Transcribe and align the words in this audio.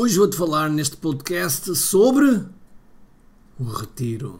Hoje 0.00 0.16
vou-te 0.16 0.36
falar 0.36 0.70
neste 0.70 0.96
podcast 0.96 1.74
sobre 1.74 2.44
o 3.58 3.64
retiro. 3.64 4.38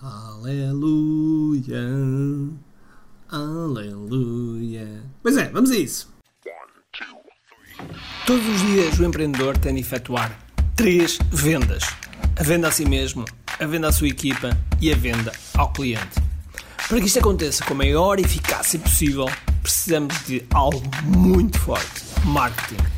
Aleluia. 0.00 1.80
Aleluia. 3.28 5.02
Pois 5.20 5.36
é, 5.36 5.48
vamos 5.48 5.72
a 5.72 5.76
isso. 5.76 6.08
Todos 8.24 8.46
os 8.46 8.60
dias 8.60 9.00
o 9.00 9.04
empreendedor 9.04 9.58
tem 9.58 9.74
de 9.74 9.80
efetuar 9.80 10.38
três 10.76 11.18
vendas: 11.32 11.82
a 12.38 12.42
venda 12.44 12.68
a 12.68 12.70
si 12.70 12.84
mesmo, 12.84 13.24
a 13.58 13.66
venda 13.66 13.88
à 13.88 13.92
sua 13.92 14.06
equipa 14.06 14.56
e 14.80 14.92
a 14.92 14.96
venda 14.96 15.32
ao 15.56 15.72
cliente. 15.72 16.22
Para 16.88 17.00
que 17.00 17.06
isto 17.06 17.18
aconteça 17.18 17.64
com 17.64 17.74
a 17.74 17.78
maior 17.78 18.20
eficácia 18.20 18.78
possível, 18.78 19.26
precisamos 19.60 20.14
de 20.24 20.46
algo 20.54 20.80
muito 21.04 21.58
forte: 21.58 22.04
marketing. 22.24 22.97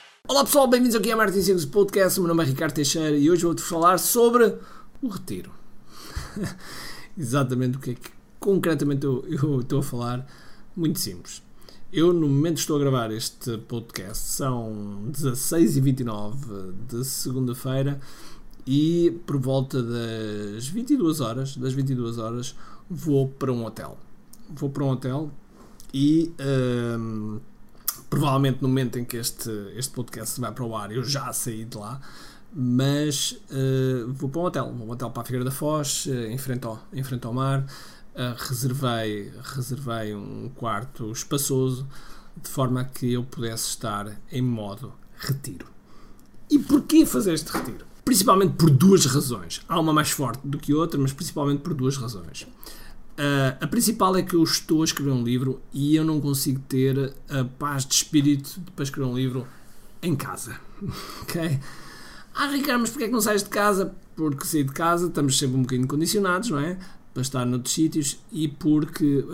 Olá 0.31 0.45
pessoal, 0.45 0.65
bem-vindos 0.65 0.95
ao 0.95 1.01
QI 1.01 1.13
Marketing 1.13 1.41
Secrets 1.41 1.65
Podcast. 1.65 2.17
O 2.17 2.23
meu 2.23 2.29
nome 2.29 2.41
é 2.41 2.47
Ricardo 2.47 2.73
Teixeira 2.73 3.17
e 3.17 3.29
hoje 3.29 3.43
vou-te 3.43 3.61
falar 3.61 3.97
sobre 3.97 4.55
o 5.01 5.09
retiro. 5.09 5.51
Exatamente 7.19 7.77
o 7.77 7.81
que 7.81 7.91
é 7.91 7.93
que 7.95 8.09
concretamente 8.39 9.05
eu, 9.05 9.25
eu 9.27 9.59
estou 9.59 9.79
a 9.79 9.83
falar. 9.83 10.25
Muito 10.73 11.01
simples. 11.01 11.43
Eu, 11.91 12.13
no 12.13 12.29
momento 12.29 12.53
que 12.53 12.59
estou 12.61 12.77
a 12.77 12.79
gravar 12.79 13.11
este 13.11 13.57
podcast, 13.57 14.25
são 14.25 15.03
16h29 15.11 16.75
de 16.87 17.03
segunda-feira 17.03 17.99
e 18.65 19.19
por 19.27 19.37
volta 19.37 19.83
das 19.83 20.65
22 20.65 21.19
horas, 21.19 21.57
das 21.57 21.73
22 21.73 22.17
horas, 22.17 22.55
vou 22.89 23.27
para 23.27 23.51
um 23.51 23.65
hotel. 23.65 23.97
Vou 24.49 24.69
para 24.69 24.85
um 24.85 24.91
hotel 24.91 25.29
e 25.93 26.31
hum, 26.39 27.41
provavelmente 28.11 28.61
no 28.61 28.67
momento 28.67 28.99
em 28.99 29.05
que 29.05 29.15
este, 29.15 29.49
este 29.73 29.93
podcast 29.93 30.39
vai 30.39 30.51
para 30.51 30.65
o 30.65 30.75
ar 30.75 30.91
eu 30.91 31.01
já 31.01 31.31
saí 31.31 31.63
de 31.63 31.77
lá, 31.77 31.99
mas 32.53 33.39
uh, 33.49 34.11
vou 34.11 34.29
para 34.29 34.41
um 34.41 34.43
hotel, 34.43 34.65
um 34.65 34.91
hotel 34.91 35.09
para 35.09 35.21
a 35.21 35.25
Figueira 35.25 35.45
da 35.45 35.51
Foz, 35.51 36.05
uh, 36.07 36.11
em, 36.25 36.37
frente 36.37 36.65
ao, 36.65 36.77
em 36.91 37.01
frente 37.01 37.25
ao 37.25 37.33
mar. 37.33 37.61
Uh, 38.13 38.35
reservei, 38.37 39.31
reservei 39.55 40.13
um 40.13 40.51
quarto 40.53 41.09
espaçoso 41.09 41.87
de 42.35 42.49
forma 42.49 42.83
que 42.83 43.13
eu 43.13 43.23
pudesse 43.23 43.69
estar 43.69 44.19
em 44.29 44.41
modo 44.41 44.93
retiro. 45.17 45.67
E 46.49 46.59
porquê 46.59 47.05
fazer 47.05 47.33
este 47.33 47.49
retiro? 47.49 47.85
Principalmente 48.03 48.55
por 48.55 48.69
duas 48.69 49.05
razões. 49.05 49.61
Há 49.69 49.79
uma 49.79 49.93
mais 49.93 50.11
forte 50.11 50.45
do 50.45 50.57
que 50.57 50.73
outra, 50.73 50.99
mas 50.99 51.13
principalmente 51.13 51.61
por 51.61 51.73
duas 51.73 51.95
razões. 51.95 52.45
Uh, 53.11 53.57
a 53.59 53.67
principal 53.67 54.15
é 54.15 54.21
que 54.21 54.35
eu 54.35 54.43
estou 54.43 54.81
a 54.81 54.85
escrever 54.85 55.11
um 55.11 55.23
livro 55.23 55.61
e 55.73 55.95
eu 55.95 56.03
não 56.03 56.19
consigo 56.19 56.59
ter 56.67 57.13
a 57.29 57.43
paz 57.43 57.85
de 57.85 57.93
espírito 57.93 58.59
para 58.75 58.83
escrever 58.83 59.07
um 59.07 59.15
livro 59.15 59.45
em 60.01 60.15
casa. 60.15 60.59
ok? 61.21 61.59
Ah, 62.33 62.47
Ricardo, 62.47 62.81
mas 62.81 62.89
porquê 62.89 63.05
é 63.05 63.07
que 63.07 63.13
não 63.13 63.21
sais 63.21 63.43
de 63.43 63.49
casa? 63.49 63.93
Porque 64.15 64.45
sair 64.45 64.63
de 64.63 64.71
casa 64.71 65.07
estamos 65.07 65.37
sempre 65.37 65.57
um 65.57 65.61
bocadinho 65.61 65.87
condicionados, 65.87 66.49
não 66.49 66.59
é? 66.59 66.77
Para 67.13 67.21
estar 67.21 67.45
noutros 67.45 67.73
sítios 67.73 68.19
e 68.31 68.47
porque 68.47 69.25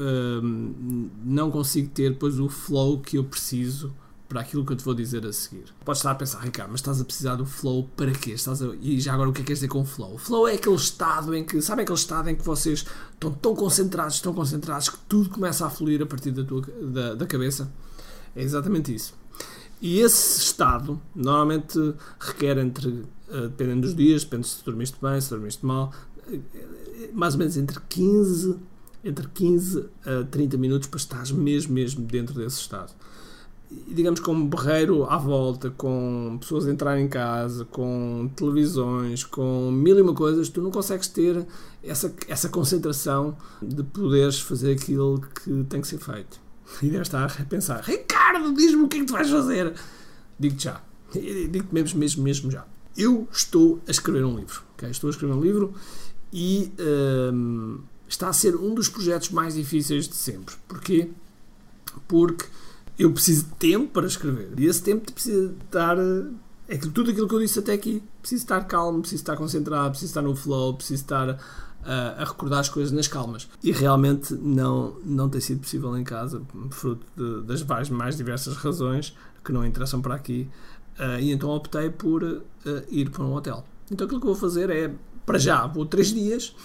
hum, 0.42 1.10
não 1.24 1.52
consigo 1.52 1.90
ter 1.90 2.10
depois 2.10 2.40
o 2.40 2.50
flow 2.50 3.00
que 3.00 3.18
eu 3.18 3.24
preciso 3.24 3.94
para 4.28 4.42
aquilo 4.42 4.66
que 4.66 4.74
eu 4.74 4.78
te 4.78 4.84
vou 4.84 4.94
dizer 4.94 5.26
a 5.26 5.32
seguir. 5.32 5.66
Podes 5.86 6.00
estar 6.00 6.12
a 6.12 6.16
pensar, 6.16 6.40
Ricardo, 6.40 6.72
mas 6.72 6.82
estás 6.82 7.00
a 7.00 7.06
precisar 7.06 7.36
do 7.36 7.46
flow 7.46 7.90
para 7.96 8.12
quê? 8.12 8.32
Estás 8.32 8.62
a... 8.62 8.76
E 8.82 9.00
já 9.00 9.14
agora 9.14 9.30
o 9.30 9.34
que 9.34 9.40
é 9.40 9.42
que 9.42 9.48
queres 9.48 9.60
dizer 9.60 9.70
com 9.70 9.86
flow? 9.86 10.16
O 10.16 10.18
flow 10.18 10.48
é 10.48 10.56
aquele 10.56 10.76
estado 10.76 11.34
em 11.34 11.46
que, 11.46 11.62
sabe 11.62 11.84
aquele 11.84 11.98
estado 11.98 12.30
em 12.30 12.36
que 12.36 12.44
vocês 12.44 12.86
estão 13.14 13.32
tão 13.32 13.56
concentrados, 13.56 14.20
tão 14.20 14.34
concentrados 14.34 14.90
que 14.90 14.98
tudo 15.08 15.30
começa 15.30 15.66
a 15.66 15.70
fluir 15.70 16.02
a 16.02 16.06
partir 16.06 16.32
da, 16.32 16.44
tua, 16.44 16.62
da, 16.62 17.16
da 17.16 17.26
cabeça? 17.26 17.72
É 18.36 18.44
exatamente 18.44 18.94
isso. 18.94 19.16
E 19.82 20.00
esse 20.00 20.40
estado 20.40 21.00
normalmente 21.16 21.80
requer 22.20 22.58
entre, 22.58 23.06
eh, 23.30 23.42
dependendo 23.42 23.82
dos 23.82 23.96
dias, 23.96 24.24
depende 24.24 24.48
se 24.48 24.66
dormiste 24.66 24.98
bem, 25.02 25.22
se 25.22 25.30
dormiste 25.30 25.66
mal, 25.66 25.94
eh, 26.32 26.40
mais 27.14 27.36
ou 27.36 27.40
menos 27.40 27.58
entre 27.58 27.80
15, 27.88 28.58
entre 29.04 29.28
15 29.28 29.86
a 30.04 30.24
30 30.26 30.58
minutos 30.58 30.88
para 30.88 30.98
estares 30.98 31.32
mesmo, 31.32 31.74
mesmo 31.74 32.06
dentro 32.06 32.34
desse 32.36 32.60
estado. 32.60 32.92
Digamos 33.70 34.22
com 34.22 34.34
um 34.34 34.48
berreiro 34.48 35.04
à 35.06 35.18
volta, 35.18 35.70
com 35.72 36.38
pessoas 36.40 36.66
a 36.68 36.72
entrar 36.72 36.98
em 37.00 37.08
casa, 37.08 37.66
com 37.66 38.30
televisões, 38.36 39.26
com 39.26 39.70
mil 39.72 39.98
e 39.98 40.02
uma 40.02 40.14
coisas, 40.14 40.48
tu 40.48 40.62
não 40.62 40.72
consegues 40.72 41.08
ter 41.08 41.46
essa, 41.84 42.14
essa 42.30 42.48
concentração 42.48 43.36
de 43.62 43.84
poderes 43.84 44.40
fazer 44.40 44.72
aquilo 44.72 45.20
que 45.20 45.66
tem 45.66 45.82
que 45.82 45.88
ser 45.88 45.98
feito. 45.98 46.40
E 46.82 46.90
deve 46.90 47.02
estar 47.02 47.26
a 47.26 47.46
pensar: 47.46 47.82
Ricardo, 47.84 48.54
diz-me 48.54 48.84
o 48.84 48.88
que 48.88 48.98
é 48.98 49.00
que 49.02 49.06
tu 49.06 49.14
vais 49.14 49.30
fazer. 49.30 49.74
Digo-te 50.40 50.64
já. 50.64 50.82
Digo-te 51.14 51.74
mesmo, 51.74 52.00
mesmo, 52.00 52.24
mesmo 52.24 52.52
já. 52.52 52.66
Eu 52.96 53.28
estou 53.32 53.82
a 53.88 53.92
escrever 53.92 54.26
um 54.26 54.38
livro. 54.38 54.64
Okay? 54.76 54.90
Estou 54.90 55.08
a 55.08 55.12
escrever 55.12 55.34
um 55.34 55.42
livro 55.42 55.74
e 56.32 56.72
um, 57.34 57.80
está 58.08 58.30
a 58.30 58.34
ser 58.34 58.56
um 58.56 58.74
dos 58.74 58.90
projetos 58.90 59.30
mais 59.30 59.56
difíceis 59.56 60.08
de 60.08 60.16
sempre. 60.16 60.56
Porquê? 60.68 61.10
Porque 62.08 62.46
eu 62.98 63.12
preciso 63.12 63.46
de 63.46 63.56
tempo 63.56 63.92
para 63.94 64.08
escrever. 64.08 64.52
E 64.58 64.66
esse 64.66 64.82
tempo 64.82 65.12
precisa 65.12 65.54
estar. 65.66 65.98
É 66.68 66.78
tudo 66.78 67.12
aquilo 67.12 67.28
que 67.28 67.36
eu 67.36 67.40
disse 67.40 67.60
até 67.60 67.74
aqui. 67.74 68.04
Preciso 68.22 68.44
estar 68.44 68.62
calmo, 68.66 69.00
preciso 69.00 69.22
estar 69.22 69.38
concentrado, 69.38 69.92
preciso 69.92 70.10
estar 70.10 70.22
no 70.22 70.36
flow, 70.36 70.74
preciso 70.74 71.04
estar 71.04 71.40
a, 71.84 72.22
a 72.22 72.26
recordar 72.26 72.60
as 72.60 72.70
coisas 72.70 72.92
nas 72.92 73.08
calmas. 73.08 73.48
E 73.64 73.72
realmente 73.72 74.34
não, 74.34 74.98
não 75.06 75.30
tem 75.30 75.40
sido 75.40 75.62
possível 75.62 75.98
em 75.98 76.04
casa, 76.04 76.42
fruto 76.72 77.06
de, 77.16 77.44
das 77.44 77.64
mais, 77.64 77.90
mais 77.90 78.18
diversas 78.18 78.56
razões 78.56 79.16
que 79.44 79.52
não 79.52 79.66
interessam 79.66 80.02
para 80.02 80.16
aqui. 80.16 80.50
Uh, 81.00 81.20
e 81.20 81.32
então 81.32 81.50
optei 81.50 81.90
por 81.90 82.24
uh, 82.24 82.44
ir 82.90 83.10
para 83.12 83.24
um 83.24 83.34
hotel. 83.34 83.64
Então 83.92 84.06
aquilo 84.06 84.20
que 84.20 84.28
eu 84.28 84.34
vou 84.34 84.40
fazer 84.40 84.70
é, 84.70 84.92
para 85.26 85.38
já, 85.38 85.66
vou 85.68 85.86
três 85.86 86.08
dias 86.08 86.56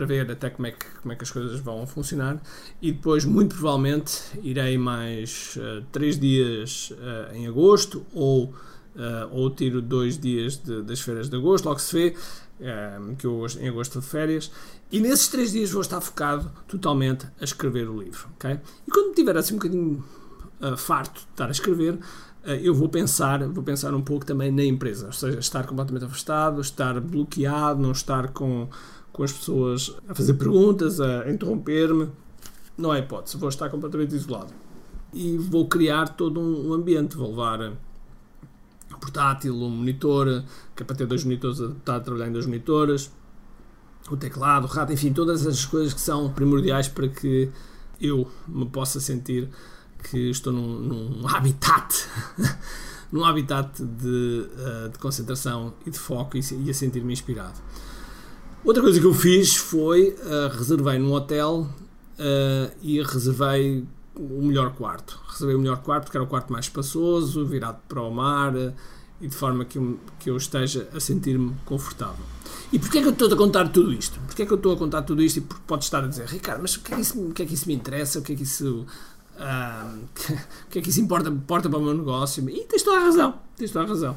para 0.00 0.06
ver 0.06 0.30
até 0.30 0.48
como 0.48 0.66
é 0.66 0.70
que, 0.70 0.86
como 1.02 1.12
é 1.12 1.16
que 1.16 1.24
as 1.24 1.30
coisas 1.30 1.60
vão 1.60 1.86
funcionar 1.86 2.40
e 2.80 2.90
depois, 2.90 3.26
muito 3.26 3.54
provavelmente, 3.54 4.22
irei 4.42 4.78
mais 4.78 5.56
uh, 5.56 5.84
três 5.92 6.18
dias 6.18 6.92
em 7.34 7.46
agosto 7.46 8.06
ou, 8.14 8.54
ou 9.30 9.50
tiro 9.50 9.82
dois 9.82 10.18
dias 10.18 10.56
de, 10.56 10.82
das 10.82 11.00
férias 11.00 11.28
de 11.28 11.36
agosto, 11.36 11.66
logo 11.66 11.78
se 11.78 11.94
vê 11.94 12.16
que 13.18 13.26
eu 13.26 13.46
em 13.58 13.68
agosto 13.68 14.00
de 14.00 14.06
férias, 14.06 14.50
e 14.92 15.00
nesses 15.00 15.28
três 15.28 15.52
dias 15.52 15.70
vou 15.70 15.80
estar 15.80 16.00
focado 16.00 16.50
totalmente 16.66 17.26
a 17.40 17.44
escrever 17.44 17.88
o 17.88 18.00
livro. 18.00 18.28
Okay? 18.36 18.58
E 18.86 18.90
quando 18.90 19.14
tiver 19.14 19.36
assim 19.36 19.54
um 19.54 19.58
bocadinho 19.58 20.04
uh, 20.60 20.76
farto 20.76 21.20
de 21.20 21.26
estar 21.30 21.46
a 21.46 21.50
escrever, 21.50 21.94
uh, 21.94 22.50
eu 22.60 22.74
vou 22.74 22.88
pensar, 22.88 23.46
vou 23.48 23.62
pensar 23.62 23.94
um 23.94 24.02
pouco 24.02 24.26
também 24.26 24.50
na 24.50 24.64
empresa, 24.64 25.06
ou 25.06 25.12
seja, 25.12 25.38
estar 25.38 25.64
completamente 25.66 26.04
afastado, 26.04 26.60
estar 26.60 27.00
bloqueado, 27.00 27.80
não 27.80 27.92
estar 27.92 28.28
com, 28.28 28.68
com 29.12 29.22
as 29.22 29.32
pessoas 29.32 29.94
a 30.08 30.14
fazer 30.14 30.34
perguntas, 30.34 31.00
a 31.00 31.30
interromper-me. 31.30 32.08
Não 32.76 32.90
há 32.90 32.98
hipótese, 32.98 33.36
vou 33.36 33.48
estar 33.48 33.68
completamente 33.68 34.14
isolado. 34.14 34.52
E 35.12 35.36
vou 35.36 35.68
criar 35.68 36.10
todo 36.10 36.40
um 36.40 36.72
ambiente, 36.72 37.16
vou 37.16 37.30
levar 37.30 37.72
portátil, 39.00 39.54
um 39.54 39.70
monitor, 39.70 40.44
que 40.76 40.82
é 40.82 40.86
para 40.86 40.96
ter 40.96 41.06
dois 41.06 41.24
monitores 41.24 41.60
a 41.60 42.00
trabalhar 42.00 42.28
em 42.28 42.32
dois 42.32 42.46
monitores, 42.46 43.10
o 44.10 44.16
teclado, 44.16 44.64
o 44.64 44.66
rato, 44.66 44.92
enfim, 44.92 45.12
todas 45.12 45.46
as 45.46 45.64
coisas 45.64 45.94
que 45.94 46.00
são 46.00 46.32
primordiais 46.32 46.88
para 46.88 47.08
que 47.08 47.50
eu 48.00 48.30
me 48.48 48.66
possa 48.66 49.00
sentir 49.00 49.48
que 50.02 50.30
estou 50.30 50.52
num, 50.52 50.78
num 50.80 51.28
habitat, 51.28 51.94
num 53.12 53.24
habitat 53.24 53.82
de, 53.82 54.48
uh, 54.86 54.88
de, 54.88 54.98
concentração 54.98 55.74
e 55.84 55.90
de 55.90 55.98
foco 55.98 56.36
e 56.36 56.70
a 56.70 56.74
sentir-me 56.74 57.12
inspirado. 57.12 57.58
Outra 58.62 58.82
coisa 58.82 59.00
que 59.00 59.06
eu 59.06 59.14
fiz 59.14 59.56
foi 59.56 60.10
uh, 60.10 60.54
reservei 60.54 60.98
num 60.98 61.12
hotel 61.12 61.66
uh, 62.18 62.76
e 62.82 63.02
reservei 63.02 63.84
o 64.14 64.42
melhor 64.42 64.74
quarto. 64.74 65.18
Reservei 65.28 65.56
o 65.56 65.58
melhor 65.58 65.78
quarto 65.78 66.04
porque 66.04 66.16
era 66.18 66.24
o 66.24 66.26
quarto 66.26 66.52
mais 66.52 66.66
espaçoso, 66.66 67.46
virado 67.46 67.78
para 67.88 68.02
o 68.02 68.10
mar 68.10 68.52
e 69.20 69.28
de 69.28 69.34
forma 69.34 69.64
que 69.64 69.78
eu, 69.78 69.98
que 70.18 70.30
eu 70.30 70.36
esteja 70.36 70.88
a 70.94 71.00
sentir-me 71.00 71.54
confortável. 71.64 72.24
E 72.72 72.78
porquê 72.78 72.98
é 72.98 73.00
que 73.02 73.08
eu 73.08 73.12
estou 73.12 73.32
a 73.32 73.36
contar 73.36 73.68
tudo 73.68 73.92
isto? 73.92 74.20
Porquê 74.20 74.42
é 74.42 74.46
que 74.46 74.52
eu 74.52 74.56
estou 74.56 74.72
a 74.72 74.76
contar 74.76 75.02
tudo 75.02 75.22
isto 75.22 75.38
e 75.38 75.40
pode 75.40 75.84
estar 75.84 76.04
a 76.04 76.06
dizer, 76.06 76.26
Ricardo, 76.26 76.60
mas 76.60 76.76
o 76.76 76.80
que 76.80 76.92
é 76.92 76.96
que 76.96 77.02
isso, 77.02 77.20
o 77.20 77.32
que 77.32 77.42
é 77.42 77.46
que 77.46 77.54
isso 77.54 77.66
me 77.66 77.74
interessa? 77.74 78.18
O 78.18 78.22
que 78.22 78.32
é 78.32 78.36
que 78.36 78.42
isso. 78.42 78.86
Uh, 79.36 79.98
o 80.66 80.70
que 80.70 80.78
é 80.78 80.82
que 80.82 80.90
isso 80.90 81.00
importa, 81.00 81.30
importa 81.30 81.68
para 81.68 81.78
o 81.78 81.82
meu 81.82 81.94
negócio? 81.94 82.48
E 82.48 82.64
tens 82.64 82.82
toda 82.82 82.98
a 82.98 83.04
razão. 83.04 83.34
Tens 83.56 83.70
toda 83.70 83.86
a 83.86 83.88
razão. 83.88 84.16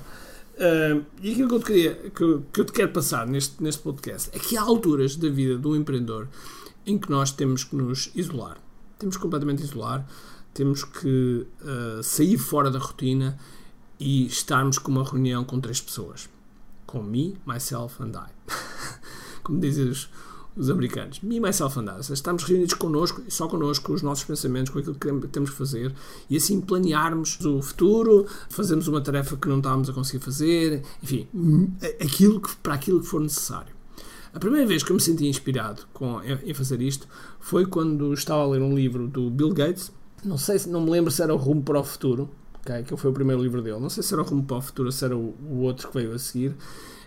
Uh, 0.63 1.05
e 1.21 1.33
aquilo 1.33 1.49
que 1.49 1.55
eu, 1.55 1.59
te 1.59 1.65
queria, 1.65 1.95
que, 1.95 2.41
que 2.53 2.61
eu 2.61 2.65
te 2.65 2.71
quero 2.71 2.91
passar 2.93 3.27
neste, 3.27 3.61
neste 3.61 3.81
podcast 3.81 4.29
é 4.33 4.39
que 4.39 4.55
há 4.55 4.61
alturas 4.61 5.17
da 5.17 5.27
vida 5.27 5.57
do 5.57 5.75
empreendedor 5.75 6.29
em 6.85 6.97
que 6.97 7.09
nós 7.09 7.31
temos 7.33 7.65
que 7.65 7.75
nos 7.75 8.09
isolar. 8.15 8.57
Temos 8.97 9.17
que 9.17 9.21
completamente 9.21 9.61
isolar, 9.61 10.07
temos 10.53 10.85
que 10.85 11.45
uh, 11.61 12.01
sair 12.01 12.37
fora 12.37 12.71
da 12.71 12.79
rotina 12.79 13.37
e 13.99 14.25
estarmos 14.25 14.77
com 14.77 14.89
uma 14.89 15.03
reunião 15.03 15.43
com 15.43 15.59
três 15.59 15.81
pessoas. 15.81 16.29
Com 16.85 17.03
me, 17.03 17.37
myself 17.45 18.01
and 18.01 18.13
I. 18.15 18.31
Como 19.43 19.59
dizem 19.59 19.89
os, 19.89 20.09
os 20.55 20.69
americanos. 20.69 21.19
Me, 21.21 21.39
myself 21.39 21.79
and 21.79 21.87
seja, 21.97 22.13
estamos 22.13 22.43
reunidos 22.43 22.73
connosco, 22.73 23.21
só 23.27 23.47
connosco, 23.47 23.85
com 23.85 23.93
os 23.93 24.01
nossos 24.01 24.23
pensamentos, 24.23 24.71
com 24.71 24.79
aquilo 24.79 24.95
que 24.95 25.27
temos 25.27 25.49
que 25.49 25.55
fazer 25.55 25.93
e 26.29 26.37
assim 26.37 26.61
planearmos 26.61 27.39
o 27.43 27.61
futuro, 27.61 28.27
fazermos 28.49 28.87
uma 28.87 29.01
tarefa 29.01 29.35
que 29.35 29.47
não 29.47 29.57
estávamos 29.57 29.89
a 29.89 29.93
conseguir 29.93 30.23
fazer, 30.23 30.83
enfim, 31.01 31.27
aquilo 31.99 32.39
que, 32.39 32.55
para 32.57 32.75
aquilo 32.75 33.01
que 33.01 33.07
for 33.07 33.21
necessário. 33.21 33.73
A 34.33 34.39
primeira 34.39 34.65
vez 34.65 34.81
que 34.81 34.91
eu 34.91 34.95
me 34.95 35.01
senti 35.01 35.27
inspirado 35.27 35.83
com, 35.93 36.19
em 36.23 36.53
fazer 36.53 36.81
isto 36.81 37.07
foi 37.39 37.65
quando 37.65 38.13
estava 38.13 38.41
a 38.41 38.47
ler 38.47 38.61
um 38.61 38.73
livro 38.73 39.07
do 39.07 39.29
Bill 39.29 39.53
Gates. 39.53 39.91
Não 40.23 40.39
sei 40.39 40.57
se 40.57 40.69
não 40.69 40.81
me 40.81 40.89
lembro 40.89 41.11
se 41.11 41.21
era 41.21 41.33
o 41.33 41.37
Rumo 41.37 41.61
para 41.61 41.79
o 41.79 41.83
Futuro, 41.83 42.29
okay, 42.61 42.81
que 42.81 42.97
foi 42.97 43.11
o 43.11 43.13
primeiro 43.13 43.43
livro 43.43 43.61
dele. 43.61 43.79
Não 43.79 43.91
sei 43.91 44.01
se 44.01 44.11
era 44.11 44.23
o 44.23 44.25
Rumo 44.25 44.43
para 44.43 44.57
o 44.57 44.61
Futuro 44.61 44.87
ou 44.87 44.91
se 44.91 45.05
era 45.05 45.15
o, 45.15 45.35
o 45.47 45.59
outro 45.59 45.87
que 45.87 45.93
veio 45.93 46.13
a 46.13 46.19
seguir 46.19 46.55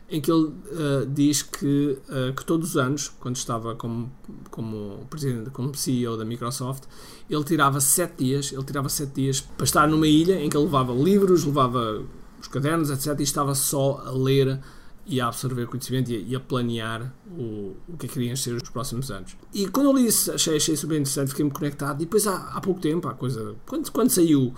em 0.09 0.21
que 0.21 0.31
ele 0.31 0.45
uh, 0.45 1.07
diz 1.09 1.43
que, 1.43 1.99
uh, 2.09 2.33
que 2.33 2.45
todos 2.45 2.71
os 2.71 2.77
anos, 2.77 3.09
quando 3.21 3.37
estava 3.37 3.75
como, 3.75 4.11
como 4.51 5.05
presidente, 5.11 5.51
como 5.51 5.75
CEO 5.75 6.17
da 6.17 6.25
Microsoft, 6.25 6.85
ele 7.29 7.43
tirava 7.43 7.81
sete 7.81 8.25
dias, 8.25 8.53
ele 8.53 8.63
tirava 8.63 8.89
sete 8.89 9.15
dias 9.15 9.41
para 9.41 9.65
estar 9.65 9.89
numa 9.89 10.07
ilha 10.07 10.41
em 10.41 10.49
que 10.49 10.57
ele 10.57 10.65
levava 10.65 10.93
livros, 10.93 11.45
levava 11.45 12.05
os 12.41 12.47
cadernos, 12.47 12.91
etc. 12.91 13.19
e 13.19 13.23
estava 13.25 13.55
só 13.55 14.03
a 14.07 14.11
ler 14.13 14.61
e 15.07 15.21
a 15.21 15.29
absorver 15.29 15.67
conhecimento 15.67 16.11
e 16.11 16.17
a, 16.17 16.19
e 16.19 16.37
a 16.37 16.41
planear 16.41 17.13
o, 17.31 17.77
o 17.89 17.97
que 17.97 18.07
é 18.07 18.09
que 18.09 18.15
queriam 18.15 18.37
ser 18.37 18.55
os 18.55 18.69
próximos 18.69 19.11
anos. 19.11 19.37
E 19.53 19.69
quando 19.69 19.87
eu 19.87 19.97
li 19.97 20.07
isso, 20.07 20.33
achei, 20.33 20.57
achei 20.57 20.77
super 20.77 20.95
interessante, 20.95 21.29
fiquei-me 21.29 21.51
conectado. 21.51 22.03
E 22.03 22.05
depois, 22.05 22.27
há, 22.27 22.37
há 22.49 22.61
pouco 22.61 22.81
tempo, 22.81 23.09
há 23.09 23.15
coisa. 23.15 23.55
Quando, 23.65 23.91
quando 23.91 24.11
saiu 24.11 24.53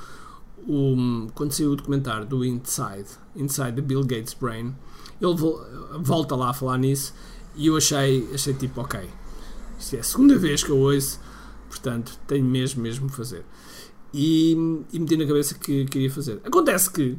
o, 0.67 1.29
quando 1.35 1.53
saiu 1.53 1.73
o 1.73 1.77
documentário 1.77 2.27
do 2.27 2.45
Inside, 2.45 3.09
Inside 3.37 3.73
the 3.73 3.83
Bill 3.83 4.03
Gates 4.03 4.35
Brain, 4.35 4.75
ele 5.21 5.35
volta 6.01 6.37
lá 6.37 6.51
a 6.51 6.55
falar 6.55 6.79
nisso 6.79 7.15
e 7.55 7.67
eu 7.67 7.77
achei, 7.77 8.29
achei 8.33 8.55
tipo, 8.55 8.81
ok, 8.81 9.01
isto 9.79 9.97
é 9.97 10.01
a 10.01 10.03
segunda 10.03 10.37
vez 10.39 10.63
que 10.63 10.71
eu 10.71 10.79
ouço, 10.79 11.21
portanto 11.69 12.19
tenho 12.27 12.45
mesmo, 12.45 12.83
mesmo 12.83 13.09
fazer. 13.09 13.45
E, 14.13 14.53
e 14.93 14.99
meti 14.99 15.17
na 15.17 15.27
cabeça 15.27 15.55
que 15.55 15.85
queria 15.85 16.11
fazer. 16.11 16.41
Acontece 16.45 16.91
que, 16.91 17.19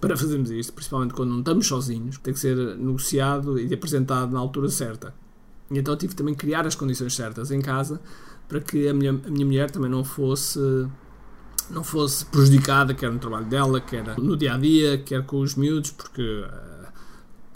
para 0.00 0.16
fazermos 0.16 0.50
isto, 0.50 0.72
principalmente 0.72 1.14
quando 1.14 1.30
não 1.30 1.38
estamos 1.38 1.66
sozinhos, 1.66 2.18
tem 2.18 2.34
que 2.34 2.40
ser 2.40 2.56
negociado 2.76 3.58
e 3.58 3.72
apresentado 3.72 4.32
na 4.32 4.38
altura 4.38 4.68
certa. 4.68 5.14
E 5.70 5.78
então 5.78 5.96
tive 5.96 6.14
também 6.14 6.34
que 6.34 6.40
criar 6.40 6.66
as 6.66 6.74
condições 6.74 7.14
certas 7.14 7.50
em 7.50 7.60
casa 7.60 8.00
para 8.48 8.60
que 8.60 8.88
a 8.88 8.94
minha, 8.94 9.10
a 9.10 9.30
minha 9.30 9.46
mulher 9.46 9.70
também 9.70 9.90
não 9.90 10.04
fosse 10.04 10.60
não 11.70 11.82
fosse 11.82 12.24
prejudicada, 12.26 12.94
quer 12.94 13.10
no 13.10 13.18
trabalho 13.18 13.46
dela, 13.46 13.80
quer 13.80 14.18
no 14.18 14.36
dia 14.36 14.54
a 14.54 14.58
dia, 14.58 14.98
quer 14.98 15.24
com 15.24 15.40
os 15.40 15.54
miúdos, 15.54 15.90
porque 15.90 16.44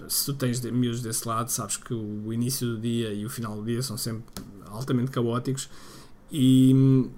se 0.09 0.27
tu 0.27 0.35
tens 0.35 0.61
miúdos 0.61 1.03
desse 1.03 1.27
lado, 1.27 1.51
sabes 1.51 1.77
que 1.77 1.95
o 1.95 2.33
início 2.33 2.67
do 2.67 2.81
dia 2.81 3.13
e 3.13 3.25
o 3.25 3.31
final 3.31 3.57
do 3.57 3.65
dia 3.65 3.83
são 3.83 3.97
sempre 3.97 4.25
altamente 4.67 5.11
caóticos 5.11 5.69
e, 6.31 6.73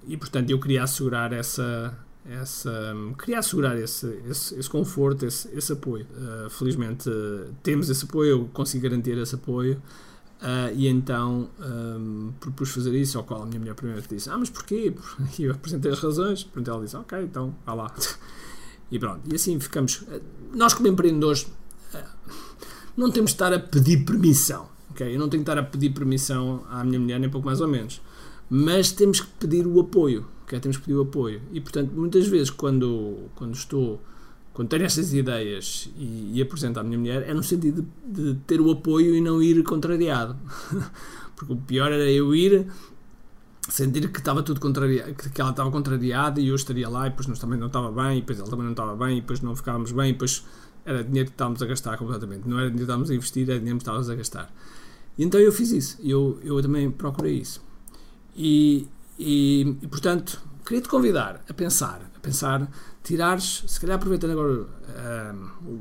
e 0.07 0.17
portanto 0.17 0.49
eu 0.49 0.59
queria 0.59 0.83
assegurar 0.83 1.33
essa 1.33 1.97
essa 2.25 2.95
queria 3.19 3.39
assegurar 3.39 3.77
esse, 3.77 4.07
esse, 4.29 4.57
esse 4.57 4.69
conforto, 4.69 5.25
esse, 5.25 5.49
esse 5.53 5.73
apoio. 5.73 6.07
Uh, 6.15 6.49
felizmente 6.49 7.09
uh, 7.09 7.53
temos 7.61 7.89
esse 7.89 8.05
apoio, 8.05 8.29
eu 8.29 8.45
consigo 8.53 8.83
garantir 8.83 9.17
esse 9.17 9.35
apoio 9.35 9.81
uh, 10.43 10.75
e 10.75 10.87
então 10.87 11.49
um, 11.59 12.33
propus 12.39 12.69
fazer 12.69 12.93
isso, 12.95 13.17
ao 13.17 13.23
qual 13.23 13.43
a 13.43 13.45
minha 13.45 13.59
mulher 13.59 13.73
primeiro 13.73 14.03
disse, 14.07 14.29
ah, 14.29 14.37
mas 14.37 14.49
porquê? 14.49 14.93
E 15.39 15.43
eu 15.43 15.53
apresentei 15.53 15.91
as 15.91 15.99
razões, 15.99 16.43
portanto 16.43 16.69
ela 16.69 16.83
disse, 16.83 16.95
ok, 16.95 17.23
então 17.23 17.55
vá 17.65 17.73
lá. 17.73 17.93
E 18.91 18.99
pronto, 18.99 19.21
e 19.31 19.33
assim 19.33 19.59
ficamos. 19.59 20.03
Nós 20.53 20.75
como 20.75 20.87
empreendedores 20.87 21.47
não 22.95 23.09
temos 23.09 23.31
de 23.31 23.35
estar 23.35 23.51
a 23.51 23.59
pedir 23.59 24.05
permissão. 24.05 24.69
Okay? 24.91 25.15
Eu 25.15 25.19
não 25.19 25.29
tenho 25.29 25.43
que 25.43 25.49
estar 25.49 25.59
a 25.59 25.63
pedir 25.63 25.89
permissão 25.91 26.63
à 26.69 26.83
minha 26.83 26.99
mulher, 26.99 27.19
nem 27.19 27.29
pouco 27.29 27.45
mais 27.45 27.59
ou 27.59 27.67
menos. 27.67 28.01
Mas 28.49 28.91
temos 28.91 29.19
que 29.19 29.27
pedir 29.39 29.65
o 29.65 29.79
apoio. 29.79 30.25
Okay? 30.43 30.59
Temos 30.59 30.77
que 30.77 30.83
pedir 30.83 30.97
o 30.97 31.01
apoio. 31.01 31.41
E, 31.51 31.59
portanto, 31.59 31.91
muitas 31.93 32.27
vezes, 32.27 32.49
quando, 32.49 33.29
quando 33.35 33.53
estou 33.53 34.01
quando 34.53 34.69
tenho 34.69 34.83
estas 34.83 35.13
ideias 35.13 35.89
e, 35.97 36.33
e 36.35 36.41
apresento 36.41 36.79
à 36.79 36.83
minha 36.83 36.97
mulher, 36.97 37.27
é 37.27 37.33
no 37.33 37.43
sentido 37.43 37.85
de, 38.05 38.33
de, 38.33 38.39
ter 38.41 38.61
o 38.61 38.69
apoio 38.71 39.15
e 39.15 39.21
não 39.21 39.41
ir 39.41 39.63
contrariado. 39.63 40.37
Porque 41.35 41.53
o 41.53 41.57
pior 41.57 41.91
era 41.91 42.09
eu 42.09 42.35
ir 42.35 42.67
sentir 43.67 44.11
que 44.11 44.19
estava 44.19 44.43
tudo 44.43 44.59
contrariado, 44.59 45.15
que 45.15 45.41
ela 45.41 45.49
estava 45.49 45.71
contrariada 45.71 46.39
e 46.39 46.49
eu 46.49 46.55
estaria 46.55 46.87
lá 46.87 47.07
e 47.07 47.09
depois 47.09 47.27
nós 47.27 47.39
também 47.39 47.57
não 47.57 47.67
estava 47.67 47.91
bem, 47.91 48.17
e 48.17 48.21
depois 48.21 48.39
ela 48.39 48.49
também 48.49 48.65
não 48.65 48.73
estava 48.73 48.95
bem, 48.95 49.17
e 49.17 49.21
depois 49.21 49.41
não 49.41 49.55
ficávamos 49.55 49.91
bem, 49.91 50.09
e 50.09 50.13
depois 50.13 50.45
era 50.85 51.03
dinheiro 51.03 51.29
que 51.29 51.33
estávamos 51.33 51.61
a 51.61 51.65
gastar 51.65 51.97
completamente. 51.97 52.47
Não 52.47 52.59
era 52.59 52.69
dinheiro 52.69 52.77
que 52.77 52.83
estávamos 52.83 53.09
a 53.09 53.15
investir, 53.15 53.49
era 53.49 53.57
dinheiro 53.57 53.77
que 53.77 53.83
estávamos 53.83 54.09
a 54.09 54.15
gastar. 54.15 54.53
E 55.17 55.23
então 55.23 55.39
eu 55.39 55.51
fiz 55.51 55.71
isso. 55.71 55.97
Eu, 56.03 56.39
eu 56.43 56.61
também 56.61 56.91
procurei 56.91 57.39
isso. 57.39 57.61
E, 58.35 58.87
e, 59.17 59.77
e 59.81 59.87
portanto, 59.87 60.39
queria-te 60.65 60.87
convidar 60.87 61.43
a 61.47 61.53
pensar, 61.53 62.01
a 62.15 62.19
pensar, 62.19 62.69
tirares, 63.03 63.63
se 63.67 63.79
calhar 63.79 63.97
aproveitando 63.97 64.31
agora, 64.31 64.61
uh, 64.61 65.79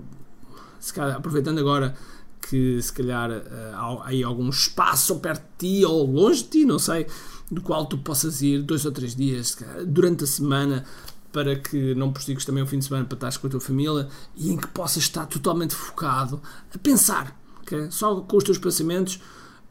se 0.80 0.92
calhar 0.92 1.16
aproveitando 1.16 1.58
agora 1.58 1.94
que 2.40 2.80
se 2.82 2.92
calhar 2.92 3.30
uh, 3.30 4.02
há 4.02 4.08
aí 4.08 4.22
algum 4.22 4.48
espaço 4.48 5.18
perto 5.20 5.42
de 5.58 5.78
ti 5.78 5.84
ou 5.84 6.04
longe 6.04 6.42
de 6.42 6.48
ti, 6.48 6.64
não 6.64 6.78
sei, 6.78 7.06
do 7.50 7.60
qual 7.60 7.86
tu 7.86 7.98
possas 7.98 8.42
ir 8.42 8.62
dois 8.62 8.84
ou 8.84 8.92
três 8.92 9.14
dias, 9.14 9.56
durante 9.86 10.24
a 10.24 10.26
semana, 10.26 10.84
para 11.32 11.56
que 11.56 11.94
não 11.94 12.12
prejudiques 12.12 12.44
também 12.44 12.62
o 12.62 12.66
fim 12.66 12.78
de 12.78 12.84
semana 12.84 13.06
para 13.06 13.16
estar 13.16 13.40
com 13.40 13.46
a 13.46 13.50
tua 13.50 13.60
família 13.60 14.08
e 14.36 14.50
em 14.50 14.56
que 14.56 14.66
possas 14.68 15.02
estar 15.04 15.26
totalmente 15.26 15.74
focado 15.74 16.42
a 16.74 16.78
pensar, 16.78 17.38
okay? 17.62 17.90
só 17.90 18.20
com 18.20 18.36
os 18.36 18.44
teus 18.44 18.58
pensamentos 18.58 19.20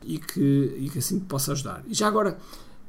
e 0.03 0.17
que, 0.17 0.75
e 0.79 0.89
que 0.89 0.99
assim 0.99 1.19
te 1.19 1.25
possa 1.25 1.51
ajudar. 1.51 1.83
E 1.87 1.93
já 1.93 2.07
agora, 2.07 2.37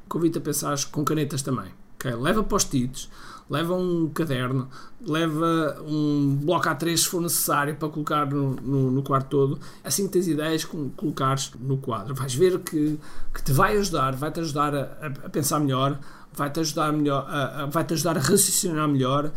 convido-te 0.09 0.39
a 0.39 0.41
pensar 0.41 0.83
com 0.87 1.05
canetas 1.05 1.43
também. 1.43 1.71
Okay? 2.03 2.15
Leva 2.15 2.43
post-its, 2.43 3.09
leva 3.49 3.75
um 3.75 4.09
caderno, 4.09 4.69
leva 5.01 5.81
um 5.87 6.37
bloco 6.43 6.69
A3 6.69 6.97
se 6.97 7.07
for 7.07 7.23
necessário 7.23 7.77
para 7.77 7.89
colocar 7.89 8.27
no, 8.27 8.57
no, 8.57 8.91
no 8.91 9.03
quarto 9.03 9.29
todo. 9.29 9.61
Assim 9.85 10.07
que 10.07 10.13
tens 10.15 10.27
ideias, 10.27 10.65
colocares 10.65 11.53
no 11.61 11.79
quadro. 11.79 12.13
Vais 12.15 12.35
ver 12.35 12.59
que, 12.59 12.99
que 13.33 13.43
te 13.43 13.53
vai 13.53 13.77
ajudar, 13.77 14.17
vai-te 14.17 14.41
ajudar 14.41 14.75
a, 14.75 15.07
a 15.25 15.31
pensar 15.31 15.61
melhor, 15.61 15.99
vai-te 16.33 16.59
ajudar 16.59 16.93
melhor, 16.93 17.27
vai-te 17.71 17.95
ajudar 17.95 18.17
a 18.17 18.21
raciocinar 18.21 18.89
melhor, 18.89 19.31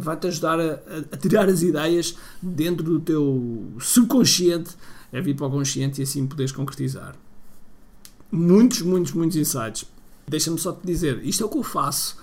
vai-te 0.00 0.26
ajudar 0.26 0.60
a, 0.60 0.78
a, 1.12 1.16
tirar 1.16 1.48
as 1.48 1.62
ideias 1.62 2.16
dentro 2.42 2.84
do 2.84 3.00
teu 3.00 3.72
subconsciente, 3.80 4.76
é 5.12 5.20
vir 5.20 5.34
para 5.34 5.46
o 5.46 5.50
consciente 5.50 6.00
e 6.00 6.04
assim 6.04 6.26
poderes 6.26 6.52
concretizar. 6.52 7.14
Muitos, 8.30 8.82
muitos, 8.82 9.12
muitos 9.12 9.36
insights. 9.36 9.86
Deixa-me 10.30 10.58
só 10.58 10.72
te 10.72 10.86
dizer, 10.86 11.20
isto 11.24 11.42
é 11.42 11.46
o 11.46 11.48
que 11.48 11.58
eu 11.58 11.62
faço 11.62 12.16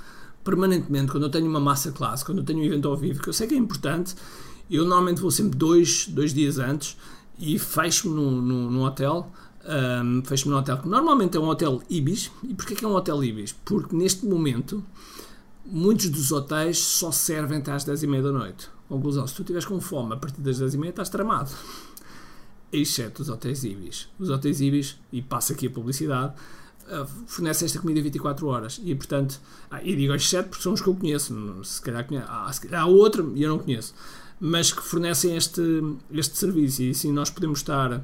permanentemente 0.44 1.12
quando 1.12 1.24
eu 1.24 1.30
tenho 1.30 1.46
uma 1.46 1.60
massa 1.60 1.92
classe, 1.92 2.24
quando 2.24 2.38
eu 2.38 2.44
tenho 2.46 2.60
um 2.60 2.64
evento 2.64 2.88
ao 2.88 2.96
vivo, 2.96 3.22
que 3.22 3.28
eu 3.28 3.34
sei 3.34 3.48
que 3.48 3.54
é 3.54 3.58
importante. 3.58 4.16
Eu 4.72 4.84
normalmente 4.84 5.22
vou 5.22 5.30
sempre 5.30 5.58
dois, 5.58 6.08
dois 6.08 6.34
dias 6.34 6.58
antes 6.58 6.96
e 7.38 7.60
fecho-me 7.60 8.16
no 8.16 8.84
hotel 8.86 9.32
um, 9.68 10.24
fecho-me 10.24 10.54
no 10.54 10.60
hotel, 10.60 10.78
que 10.78 10.88
normalmente 10.88 11.36
é 11.36 11.40
um 11.40 11.48
hotel 11.50 11.82
Ibis. 11.90 12.32
E 12.44 12.54
porquê 12.54 12.76
que 12.76 12.86
é 12.86 12.88
um 12.88 12.96
hotel 12.96 13.22
Ibis? 13.24 13.52
Porque 13.66 13.96
neste 13.96 14.26
momento 14.26 14.84
muitos 15.66 16.10
dos 16.10 16.32
hotéis 16.32 16.78
só 16.80 17.12
servem 17.12 17.58
até 17.58 17.74
às 17.74 17.84
10h30 17.84 18.22
da 18.22 18.32
noite. 18.32 18.70
Conclusão, 18.88 19.28
se 19.28 19.36
tu 19.36 19.42
estiveres 19.42 19.66
com 19.66 19.82
fome 19.82 20.14
a 20.14 20.18
partir 20.18 20.40
das 20.40 20.62
10h30 20.62 20.90
estás 20.90 21.10
tramado. 21.10 21.52
Exceto 22.72 23.22
os 23.22 23.30
hotéis 23.30 23.64
Ibis. 23.66 24.08
Os 24.18 24.30
hotéis 24.30 24.62
Ibis, 24.62 24.98
e 25.12 25.22
passa 25.22 25.54
aqui 25.54 25.68
a 25.68 25.70
publicidade, 25.70 26.34
uh, 26.90 27.06
fornecem 27.28 27.66
esta 27.66 27.80
comida 27.80 28.02
24 28.02 28.48
horas. 28.48 28.80
E 28.84 28.94
portanto, 28.96 29.40
ah, 29.70 29.82
e 29.84 29.96
digo 29.96 30.14
exceto 30.14 30.50
porque 30.50 30.64
são 30.64 30.74
os 30.74 30.82
que 30.82 30.88
eu 30.88 30.96
conheço. 30.96 31.64
Se 31.64 31.82
calhar, 31.82 32.06
conheço, 32.06 32.28
ah, 32.30 32.52
se 32.52 32.62
calhar 32.62 32.82
há 32.82 32.86
outro 32.86 33.32
e 33.36 33.44
eu 33.44 33.50
não 33.50 33.60
conheço. 33.60 33.94
Mas 34.40 34.72
que 34.72 34.82
fornecem 34.82 35.36
este, 35.36 35.62
este 36.12 36.38
serviço. 36.38 36.82
E 36.84 36.92
assim 36.92 37.12
nós 37.12 37.30
podemos 37.30 37.60
estar 37.60 38.04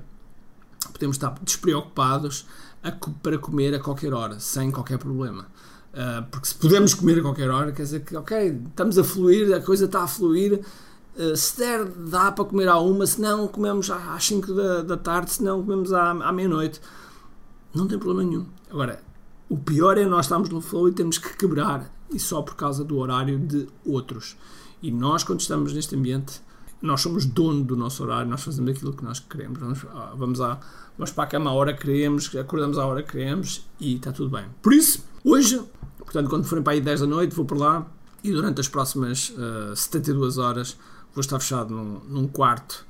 podemos 0.91 1.15
estar 1.15 1.35
despreocupados 1.41 2.45
a, 2.83 2.91
para 2.91 3.37
comer 3.37 3.73
a 3.73 3.79
qualquer 3.79 4.13
hora, 4.13 4.39
sem 4.39 4.71
qualquer 4.71 4.97
problema. 4.97 5.47
Uh, 5.93 6.23
porque 6.31 6.47
se 6.47 6.55
podemos 6.55 6.93
comer 6.93 7.19
a 7.19 7.21
qualquer 7.21 7.49
hora, 7.49 7.71
quer 7.71 7.83
dizer 7.83 8.01
que, 8.01 8.15
ok, 8.15 8.61
estamos 8.67 8.97
a 8.97 9.03
fluir, 9.03 9.53
a 9.53 9.61
coisa 9.61 9.85
está 9.85 10.03
a 10.03 10.07
fluir. 10.07 10.61
Uh, 11.15 11.35
se 11.37 11.57
der, 11.57 11.85
dá 11.85 12.31
para 12.31 12.45
comer 12.45 12.67
à 12.67 12.79
uma, 12.79 13.05
se 13.05 13.21
não, 13.21 13.47
comemos 13.47 13.89
às 13.89 14.25
5 14.25 14.53
da, 14.53 14.81
da 14.81 14.97
tarde, 14.97 15.31
se 15.31 15.43
não, 15.43 15.61
comemos 15.61 15.93
à, 15.93 16.11
à 16.11 16.31
meia-noite. 16.31 16.81
Não 17.73 17.87
tem 17.87 17.97
problema 17.97 18.29
nenhum. 18.29 18.45
Agora, 18.73 18.99
o 19.47 19.55
pior 19.55 19.99
é 19.99 20.05
nós 20.05 20.25
estamos 20.25 20.49
no 20.49 20.59
flow 20.59 20.89
e 20.89 20.91
temos 20.91 21.19
que 21.19 21.37
quebrar, 21.37 21.93
e 22.11 22.19
só 22.19 22.41
por 22.41 22.55
causa 22.55 22.83
do 22.83 22.97
horário 22.97 23.37
de 23.37 23.67
outros. 23.85 24.35
E 24.81 24.89
nós, 24.89 25.23
quando 25.23 25.41
estamos 25.41 25.71
neste 25.73 25.95
ambiente, 25.95 26.41
nós 26.81 26.99
somos 27.01 27.23
dono 27.23 27.63
do 27.63 27.77
nosso 27.77 28.03
horário, 28.03 28.27
nós 28.27 28.41
fazemos 28.41 28.71
aquilo 28.71 28.91
que 28.91 29.03
nós 29.03 29.19
queremos. 29.19 29.59
Vamos, 29.59 29.85
ah, 29.93 30.13
vamos, 30.17 30.41
à, 30.41 30.59
vamos 30.97 31.11
para 31.11 31.23
a 31.23 31.27
cama 31.27 31.51
à 31.51 31.53
hora 31.53 31.71
que 31.71 31.85
queremos, 31.85 32.35
acordamos 32.35 32.79
à 32.79 32.85
hora 32.87 33.03
que 33.03 33.11
queremos 33.11 33.63
e 33.79 33.93
está 33.93 34.11
tudo 34.11 34.31
bem. 34.35 34.45
Por 34.59 34.73
isso, 34.73 35.05
hoje, 35.23 35.61
portanto, 35.99 36.27
quando 36.27 36.45
forem 36.45 36.63
para 36.63 36.73
aí 36.73 36.81
10 36.81 37.01
da 37.01 37.07
noite, 37.07 37.35
vou 37.35 37.45
por 37.45 37.59
lá 37.59 37.85
e 38.23 38.31
durante 38.31 38.59
as 38.59 38.67
próximas 38.67 39.29
uh, 39.37 39.75
72 39.75 40.39
horas 40.39 40.77
vou 41.13 41.21
estar 41.21 41.39
fechado 41.39 41.71
num, 41.71 41.99
num 42.09 42.27
quarto 42.27 42.87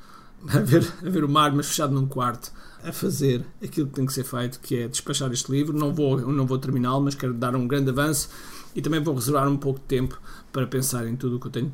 a 0.48 0.60
ver, 0.60 0.92
a 1.06 1.10
ver 1.10 1.24
o 1.24 1.30
mar, 1.30 1.52
mas 1.54 1.68
fechado 1.68 1.94
num 1.94 2.08
quarto, 2.08 2.52
a 2.84 2.92
fazer 2.92 3.46
aquilo 3.64 3.88
que 3.88 3.94
tem 3.94 4.06
que 4.06 4.14
ser 4.14 4.24
feito, 4.24 4.60
que 4.60 4.76
é 4.76 4.88
despachar 4.88 5.32
este 5.32 5.52
livro. 5.52 5.78
Não 5.78 5.94
vou, 5.94 6.20
não 6.20 6.46
vou 6.46 6.58
terminá-lo, 6.58 7.02
mas 7.02 7.16
quero 7.16 7.34
dar 7.34 7.56
um 7.56 7.68
grande 7.68 7.90
avanço 7.90 8.30
e 8.76 8.82
também 8.82 9.02
vou 9.02 9.16
reservar 9.16 9.48
um 9.48 9.58
pouco 9.58 9.80
de 9.80 9.86
tempo 9.86 10.20
para 10.52 10.68
pensar 10.68 11.08
em 11.08 11.16
tudo 11.16 11.38
o 11.38 11.40
que 11.40 11.48
eu 11.48 11.52
tenho 11.52 11.72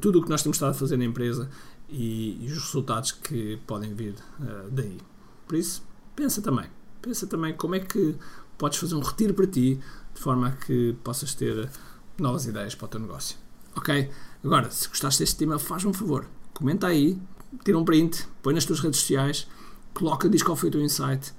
tudo 0.00 0.18
o 0.18 0.22
que 0.22 0.28
nós 0.28 0.42
temos 0.42 0.56
estado 0.56 0.70
a 0.70 0.74
fazer 0.74 0.96
na 0.96 1.04
empresa 1.04 1.48
e, 1.88 2.38
e 2.42 2.46
os 2.46 2.58
resultados 2.58 3.12
que 3.12 3.58
podem 3.66 3.94
vir 3.94 4.14
uh, 4.40 4.70
daí. 4.70 4.98
Por 5.46 5.56
isso, 5.56 5.82
pensa 6.14 6.40
também. 6.40 6.66
Pensa 7.00 7.26
também 7.26 7.54
como 7.54 7.74
é 7.74 7.80
que 7.80 8.14
podes 8.56 8.78
fazer 8.78 8.94
um 8.94 9.00
retiro 9.00 9.34
para 9.34 9.46
ti 9.46 9.80
de 10.14 10.20
forma 10.20 10.48
a 10.48 10.50
que 10.52 10.94
possas 11.02 11.34
ter 11.34 11.68
novas 12.18 12.46
ideias 12.46 12.74
para 12.74 12.86
o 12.86 12.88
teu 12.88 13.00
negócio. 13.00 13.36
Ok? 13.74 14.10
Agora, 14.44 14.70
se 14.70 14.88
gostaste 14.88 15.22
deste 15.22 15.36
tema, 15.36 15.58
faz-me 15.58 15.90
um 15.90 15.94
favor. 15.94 16.26
Comenta 16.52 16.86
aí, 16.86 17.18
tira 17.64 17.78
um 17.78 17.84
print, 17.84 18.26
põe 18.42 18.54
nas 18.54 18.64
tuas 18.64 18.80
redes 18.80 19.00
sociais, 19.00 19.48
coloca, 19.94 20.28
diz 20.28 20.42
qual 20.42 20.56
foi 20.56 20.68
o 20.68 20.72
teu 20.72 20.80
insight 20.80 21.32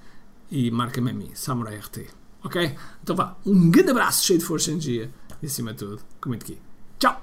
e 0.50 0.70
marca-me 0.70 1.10
a 1.10 1.14
mim, 1.14 1.30
Samurai 1.34 1.76
RT. 1.76 2.06
Ok? 2.42 2.76
Então 3.02 3.16
vá, 3.16 3.36
um 3.44 3.70
grande 3.70 3.90
abraço 3.90 4.24
cheio 4.24 4.38
de 4.38 4.44
força 4.44 4.70
e 4.70 4.74
energia 4.74 5.10
e 5.42 5.46
acima 5.46 5.72
de 5.72 5.78
tudo, 5.78 6.00
comente 6.20 6.44
aqui. 6.44 6.58
Tchau! 6.98 7.20